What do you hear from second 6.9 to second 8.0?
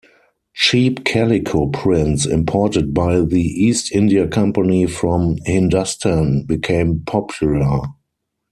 popular.